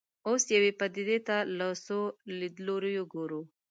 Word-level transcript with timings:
اوس 0.27 0.43
یوې 0.55 0.71
پدیدې 0.79 1.17
ته 1.27 1.37
له 1.57 1.67
څو 1.85 1.99
لیدلوریو 2.39 3.03
ګورو. 3.13 3.41